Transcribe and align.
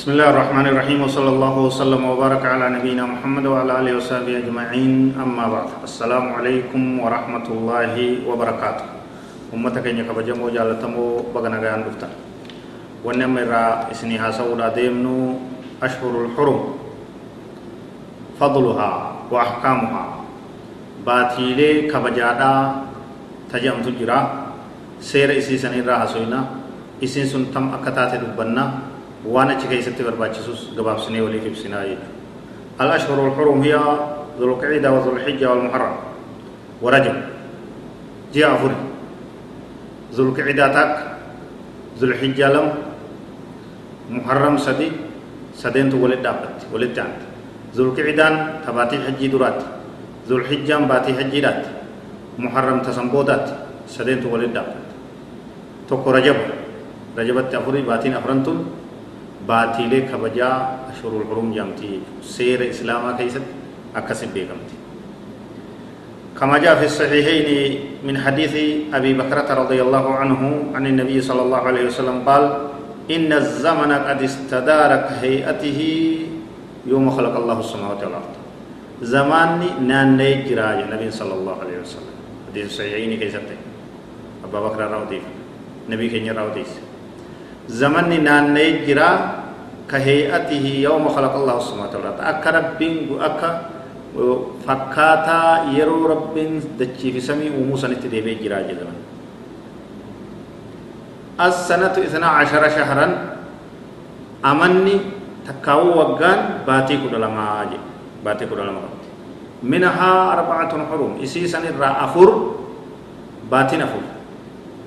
بسم 0.00 0.16
الله 0.16 0.32
الرحمن 0.32 0.66
الرحيم 0.72 0.98
وصلى 1.04 1.28
الله 1.28 1.54
وسلم 1.68 2.00
وبارك 2.00 2.40
على 2.40 2.72
نبينا 2.72 3.04
محمد 3.04 3.44
وعلى 3.52 3.72
اله 3.84 4.00
وصحبه 4.00 4.32
اجمعين 4.48 5.12
اما 5.12 5.44
بعد 5.44 5.68
السلام 5.84 6.40
عليكم 6.40 7.04
ورحمه 7.04 7.46
الله 7.52 8.24
وبركاته 8.24 8.86
امتك 9.52 9.84
ان 9.92 10.00
كبجمو 10.08 10.56
جالتمو 10.56 11.36
بغنا 11.36 11.60
غان 11.60 11.84
دفتا 11.84 12.08
ونم 13.04 13.34
را 13.44 13.92
اسني 13.92 14.16
حسودا 14.16 14.72
ديمنو 14.72 15.36
اشهر 15.84 16.14
الحرم 16.32 16.60
فضلها 18.40 18.92
واحكامها 19.28 20.04
باتيلي 21.04 21.92
كبجادا 21.92 22.52
تجمت 23.52 23.86
جرا 24.00 24.18
سير 25.04 25.28
اسي 25.36 25.60
سنين 25.60 25.84
را 25.84 26.08
حسوينا 26.08 26.40
اسين 27.04 27.28
سن 27.28 27.52
تم 27.52 27.68
اكتات 27.76 28.16
دبنا 28.16 28.96
وأنا 29.20 29.54
تشكي 29.54 29.82
ستي 29.82 30.02
برباتشسوس 30.02 30.72
قباب 30.78 30.98
سني 31.00 31.20
ولي 31.20 31.40
في 31.40 31.54
سناي 31.54 31.96
الأشهر 32.80 33.28
الحرم 33.28 33.60
هي 33.60 33.76
ذو 34.40 34.46
القعدة 34.48 34.92
وذو 34.92 35.16
الحجة 35.16 35.50
والمحرم. 35.50 35.94
ورجب. 36.82 37.16
جاء 38.34 38.54
أفر. 38.54 38.72
ذو 40.16 40.22
القعدة 40.28 40.72
تاك. 40.72 40.92
ذو 42.00 42.06
الحجة 42.08 42.48
لم. 42.48 42.68
محرم 44.10 44.56
سدي. 44.56 44.88
سدين 45.54 45.90
تو 45.92 46.00
ولد 46.00 46.22
دابت. 46.24 46.72
ولد 46.72 46.96
جانت 46.96 47.20
ذو 47.76 47.92
القعدان 47.92 48.64
تباتي 48.64 48.96
حجي 49.04 49.28
درات. 49.28 49.60
ذو 50.28 50.36
الحجة 50.36 50.76
باتي 50.88 51.12
حجي 51.20 51.40
دات. 51.40 51.62
محرم 52.38 52.80
تسنبودات 52.80 53.46
سدين 53.84 54.24
تو 54.24 54.32
ولد 54.32 54.52
دابت. 54.56 54.88
توكو 55.88 56.10
baatiilee 59.46 60.02
kabajaa 60.10 60.90
ashurul 60.90 61.24
hurum 61.28 61.54
jamti. 61.54 62.02
Seera 62.20 62.64
islaamaa 62.64 63.12
keessatti 63.12 63.54
akkasin 63.94 64.30
beekamti. 64.36 64.80
كما 66.40 66.58
جاء 66.58 66.74
في 66.80 66.84
الصحيحين 66.88 67.48
من 68.04 68.16
حديث 68.18 68.54
أبي 68.96 69.12
بكرة 69.12 69.54
رضي 69.54 69.82
الله 69.82 70.14
عنه 70.14 70.40
عن 70.74 70.86
النبي 70.86 71.20
صلى 71.20 71.42
الله 71.42 71.58
عليه 71.58 71.84
وسلم 71.92 72.24
قال 72.24 72.44
إن 73.10 73.32
الزمن 73.32 73.92
قد 73.92 74.22
استدار 74.22 74.90
كهيئته 74.96 75.80
يوم 76.86 77.10
خلق 77.10 77.34
الله 77.36 77.60
السماوات 77.60 78.00
والأرض 78.04 78.32
زمان 79.02 79.60
نان 79.84 80.16
جراج 80.48 80.78
النبي 80.88 81.10
صلى 81.10 81.34
الله 81.34 81.56
عليه 81.60 81.78
وسلم 81.84 82.14
حديث 82.48 82.66
الصحيحين 82.66 83.20
كيف 83.20 83.36
أبا 84.48 84.58
بكر 84.60 84.80
راوديف 84.80 85.22
نبي 85.92 86.08
كينيا 86.08 86.32
راوديف 86.32 86.72
زمن 87.70 88.10
ناني 88.24 88.86
جرا 88.86 89.10
كهيئته 89.90 90.64
يوم 90.86 91.04
خلق 91.08 91.34
الله 91.34 91.56
سبحانه 91.62 91.86
وتعالى 91.86 92.10
أكا 92.30 92.50
ربين 92.50 92.94
أكا 93.20 93.50
فكاتا 94.66 95.70
يرو 95.78 96.06
ربين 96.06 96.50
دچي 96.78 97.14
في 97.14 97.20
سمي 97.22 97.50
وموسى 97.54 97.86
نتدبي 97.94 98.34
جرا 98.42 98.58
زمن 98.66 98.96
السنة 101.40 101.94
إثنى 102.06 102.26
عشر 102.26 102.62
شهرا 102.76 103.06
أمني 104.44 104.96
تكاو 105.46 105.82
وقان 105.98 106.38
باتي 106.66 106.94
كدلما 107.02 107.46
باتي 108.24 108.44
كدلما 108.50 108.82
منها 109.62 110.12
أربعة 110.32 110.72
حرم 110.90 111.12
إسي 111.22 111.46
سن 111.46 111.64
الرا 111.70 111.90
أفر 112.04 112.28
باتين 113.50 113.82
أفر 113.82 114.02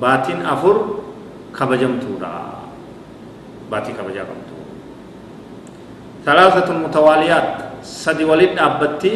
باتين 0.00 0.38
أفر 0.46 0.76
كبجمتورا 1.56 2.59
باتي 3.70 3.92
كبجا 3.94 4.22
قمتو 4.28 4.56
ثلاثة 6.26 6.68
متواليات 6.74 7.48
سدي 7.82 8.24
ولد 8.24 8.58
أبتي 8.58 9.14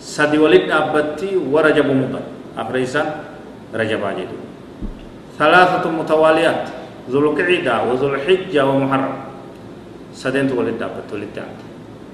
سدي 0.00 0.38
ولد 0.38 0.70
أبتي 0.70 1.30
ورجب 1.52 1.86
مضر 1.86 2.22
أفريسان 2.58 3.06
رجب 3.74 4.00
عجدو 4.04 4.38
ثلاثة 5.38 5.84
متواليات 5.90 6.64
ذو 7.10 7.18
القعدة 7.18 7.74
وذو 7.90 8.06
الحجة 8.14 8.62
ومحرم 8.66 9.14
سدين 10.14 10.46
ولد 10.58 10.78
أبت 10.82 11.08
ولد 11.12 11.36
أبت 11.36 11.60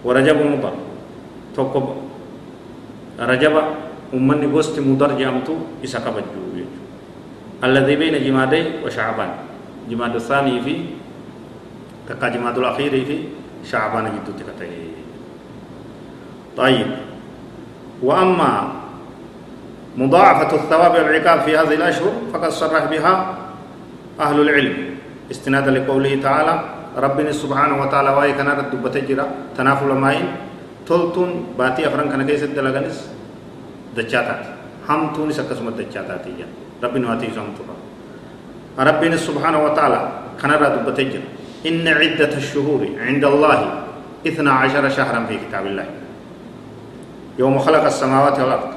ورجب 0.06 0.38
مضر 0.52 0.74
توكب 1.56 1.86
رجب 3.20 3.54
أمني 4.14 4.46
قست 4.54 4.76
مضر 4.80 5.10
جامتو 5.20 5.54
إسا 5.84 5.98
كبجو 6.00 6.48
الذي 7.58 7.94
بين 7.98 8.14
جمادي 8.22 8.86
وشعبان 8.86 9.30
جماد 9.90 10.14
الثاني 10.14 10.54
في 10.62 10.74
تكا 12.08 12.28
جماد 12.28 12.58
الأخير 12.58 12.90
في 12.90 13.16
شعبان 13.70 14.04
جدو 14.04 14.32
تكتئ 14.38 14.70
طيب. 16.56 16.86
وأما 18.02 18.72
مضاعفة 19.96 20.56
الثواب 20.56 20.92
والعقاب 20.94 21.40
في 21.40 21.56
هذه 21.56 21.74
الأشهر 21.74 22.12
فقد 22.32 22.50
صرح 22.50 22.84
بها 22.84 23.34
أهل 24.20 24.40
العلم. 24.40 24.76
استنادا 25.30 25.70
لقوله 25.70 26.20
تعالى 26.22 26.54
ربنا 26.96 27.32
سبحانه 27.32 27.82
وتعالى 27.82 28.10
واي 28.10 28.32
كان 28.32 28.48
رد 28.48 28.72
بتجرا 28.82 29.26
تنافل 29.56 29.92
ماين 29.92 30.26
تلتون 30.86 31.30
باتي 31.58 31.86
أفران 31.88 32.08
كان 32.08 32.26
كيس 32.26 32.42
دلغنس 32.56 32.96
دچاتات 33.96 34.42
هم 34.88 35.12
توني 35.12 35.32
سكسمت 35.32 35.74
دچاتات 35.80 36.24
ربنا 36.82 37.04
واتي 37.10 37.28
ربنا 38.78 39.16
سبحانه 39.16 39.58
وتعالى 39.64 40.00
كان 40.40 40.50
رد 40.50 40.76
بتجرا 40.86 41.37
إن 41.66 41.88
عدة 41.88 42.36
الشهور 42.36 42.88
عند 43.00 43.24
الله 43.24 43.84
إثنى 44.26 44.50
عشر 44.50 44.88
شهرا 44.88 45.26
في 45.26 45.38
كتاب 45.48 45.66
الله. 45.66 45.86
يوم 47.38 47.58
خلق 47.58 47.84
السماوات 47.84 48.40
والأرض. 48.40 48.70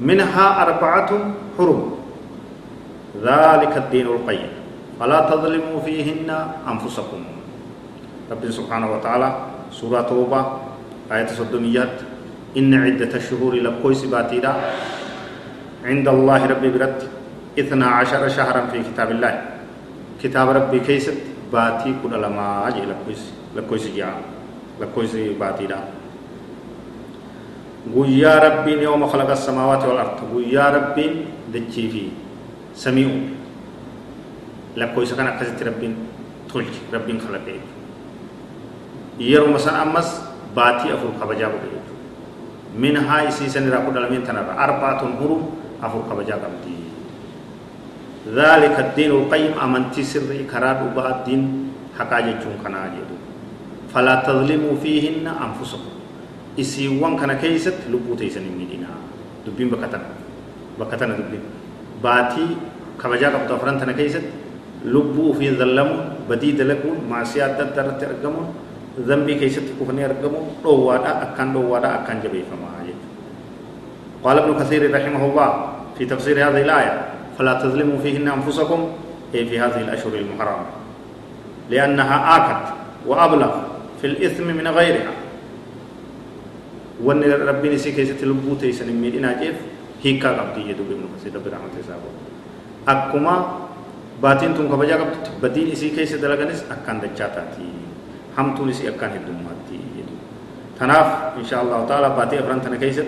منها 0.00 0.62
أربعة 0.62 1.10
حرم. 1.58 1.80
ذلك 3.22 3.76
الدين 3.76 4.06
القيم. 4.06 4.48
فلا 5.00 5.20
تظلموا 5.30 5.80
فيهن 5.84 6.28
أنفسكم. 6.68 7.24
رب 8.30 8.50
سبحانه 8.50 8.92
وتعالى 8.92 9.36
سورة 9.72 10.00
توبة 10.00 10.46
آية 11.12 11.26
صدميات 11.26 11.96
إن 12.56 12.74
عدة 12.74 13.16
الشهور 13.16 13.54
لكويس 13.54 14.04
باتيدا 14.04 14.54
عند 15.84 16.08
الله 16.08 16.46
ربي 16.46 16.68
برد 16.70 17.02
إثنى 17.58 17.84
عشر 17.84 18.28
شهرا 18.28 18.66
في 18.72 18.82
كتاب 18.82 19.10
الله. 19.10 19.42
كتاب 20.22 20.48
ربي 20.48 20.80
كيست. 20.80 21.16
Kudha 22.02 22.18
lamaa 22.20 22.70
jee 22.70 22.86
lakkoofsi 23.56 23.92
ja'a 23.96 24.14
lakkoofsi 24.80 25.36
baatiidha 25.38 25.78
guyyaa 27.94 28.38
rabbiin 28.40 28.82
yooma 28.82 29.06
khalaqa 29.08 29.36
samaawaati 29.36 29.86
wal 29.86 29.98
arda 29.98 30.22
guyyaa 30.32 30.70
rabbiin 30.70 31.12
dachii 31.52 31.88
fi 31.94 32.02
samii 32.74 33.04
uume 33.06 33.30
lakkoofsa 34.76 35.16
kan 35.16 35.26
akkasitti 35.28 35.64
rabbiin 35.64 35.96
tolche 36.52 36.80
rabbiin 36.92 37.18
kalaqe 37.20 37.60
yeruma 39.18 39.58
san 39.58 39.76
ammas 39.76 40.08
baatii 40.54 40.92
afur 40.92 41.12
kabajaa 41.20 41.50
godhe 41.54 41.68
jechuudha 41.74 42.78
minhaa 42.84 43.22
isiisan 43.28 43.66
irraa 43.68 43.84
kudha 43.88 44.00
lameen 44.06 44.22
tanarra 44.22 44.54
arbaatun 44.66 45.18
hurum 45.20 45.42
afur 45.82 46.02
kabajaa 46.08 46.38
qabdi 46.44 46.81
ذلك 48.30 48.76
الدين 48.78 49.10
القيم 49.10 49.52
أمنتي 49.58 50.02
سري 50.06 50.46
كراد 50.46 50.78
وبا 50.86 51.02
الدين 51.10 51.42
جون 52.42 52.56
كنا 52.62 52.94
فلا 53.90 54.14
تظلموا 54.24 54.74
فيهن 54.82 55.26
أنفسكم. 55.26 55.92
إسيوان 56.60 57.16
كان 57.20 57.32
كيست 57.42 57.90
لبو 57.92 58.14
تيسن 58.14 58.44
ميدينا 58.58 58.88
دبين 59.46 59.68
بكتن 59.72 60.02
بكتن 60.80 61.10
دبين. 61.18 61.44
باتي 62.04 62.46
كبجا 63.00 63.28
قبط 63.34 63.50
أفران 63.58 63.76
تنا 63.80 63.94
لبو 64.84 65.32
في 65.32 65.46
ظلم 65.58 65.90
بدي 66.30 66.52
دلقون 66.58 66.98
معصيات 67.10 67.58
درت 67.76 68.00
أرقمون 68.02 68.46
ذنبي 69.08 69.34
كيست 69.40 69.78
كفني 69.80 70.04
أرقمون. 70.04 70.44
روادا 70.64 71.10
أكان 71.22 71.48
روادا 71.54 71.88
أكان 72.02 72.20
جبي 72.24 72.42
فما 72.48 72.72
قال 74.22 74.38
ابن 74.38 74.54
كثير 74.54 74.94
رحمه 74.94 75.22
الله 75.26 75.50
في 75.98 76.06
تفسير 76.06 76.38
هذه 76.38 76.62
الآية 76.62 76.94
فلا 77.42 77.58
تظلموا 77.58 77.98
فيهن 77.98 78.28
أنفسكم؟ 78.38 78.80
أي 79.34 79.42
في 79.50 79.58
هذه 79.58 79.80
الأشهر 79.82 80.14
المحرمة. 80.14 80.66
لأنها 81.74 82.16
آكت 82.38 82.64
وأبلغ 83.02 83.52
في 83.98 84.06
الإثم 84.06 84.46
من 84.46 84.62
غيرها. 84.70 85.14
وأن 87.02 87.22
ربي 87.26 87.74
نسي 87.74 87.98
كيسة 87.98 88.22
لبو 88.22 88.54
تيسن 88.62 88.86
ميدين 88.94 89.26
أجيف 89.26 89.58
هيكا 90.06 90.30
قبدي 90.38 90.70
يدو 90.70 90.86
بمن 90.86 91.10
مسيد 91.18 91.34
ربي 91.34 91.50
رحمة 91.50 91.74
سابو 91.82 92.10
أكما 92.86 93.34
باتين 94.22 94.54
تون 94.54 94.70
كبجا 94.70 94.96
قبت 95.02 95.42
بدين 95.42 95.74
إسي 95.74 95.98
كيسة 95.98 96.22
دلغنس 96.22 96.70
أكان 96.70 97.02
دجاتاتي. 97.02 97.68
هم 98.38 98.54
تون 98.54 98.70
إسي 98.70 98.86
أكان 98.86 99.10
هدوماتي 99.18 99.78
يدو 99.98 100.14
تناف 100.78 101.42
إن 101.42 101.44
شاء 101.50 101.58
الله 101.62 101.90
تعالى 101.90 102.08
باتي 102.14 102.38
أفران 102.38 102.62
تنا 102.62 102.78
كيسة 102.78 103.06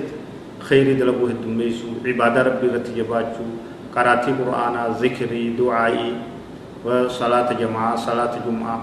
خيري 0.67 0.99
دلبو 0.99 1.31
هدوميسو 1.31 2.03
عبادة 2.03 2.43
ربي 2.43 2.67
رتي 2.75 2.91
جباچو 2.99 3.47
قراتي 3.94 4.31
قرآن 4.41 4.75
ذكري 5.02 5.55
دعائي 5.58 6.08
وصلاة 6.85 7.49
جماعة 7.52 7.96
صلاة 7.96 8.35
جمعة 8.46 8.76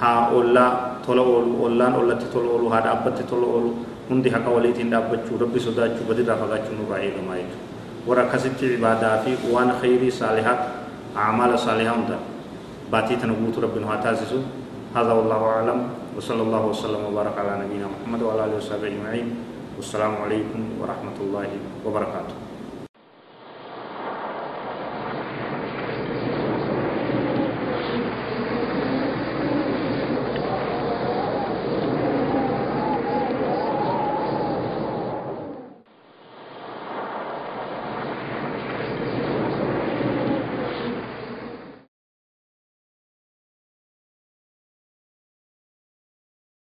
ها 0.00 0.12
أولا 0.32 0.66
oolu 1.08 2.68
haa 2.68 2.84
dhaabbatti 2.84 3.24
tola 3.24 3.46
oolu 3.48 3.70
hundi 4.10 4.28
haqa 4.28 4.50
waliitiin 4.52 4.90
dhaabbachuu 4.92 5.40
rabbi 5.40 5.60
sodaachuu 5.66 6.04
badirraa 6.04 6.36
fagaachuu 6.36 6.76
nurraa 6.76 7.00
eegamaa 7.06 7.36
jechuudha 7.40 8.04
warra 8.08 8.22
akkasitti 8.28 8.74
ibaadaa 8.76 9.14
fi 9.24 9.32
waan 9.54 9.72
khayrii 9.80 10.12
saalihaa 10.20 10.56
acmaala 11.16 11.56
saalihaa 11.64 11.96
hunda 11.96 12.18
baatii 12.92 13.16
tana 13.22 13.40
guutuu 13.40 13.64
rabbi 13.66 13.80
nu 13.80 13.88
haa 13.92 14.02
taasisu 14.04 14.40
هذا 14.96 15.12
والله 15.12 15.40
أعلم 15.54 15.78
وصلى 16.16 16.42
الله 16.42 16.62
وسلم 16.66 17.00
وبارك 17.12 17.36
على 17.38 17.52
نبينا 17.64 17.86
محمد 17.92 18.20
وعلى 18.22 18.40
آله 18.44 18.56
وصحبه 18.56 18.88
أجمعين 18.88 19.26
والسلام 19.76 20.12
عليكم 20.24 20.60
ورحمة 20.80 21.16
الله 21.20 21.48
وبركاته 21.84 22.47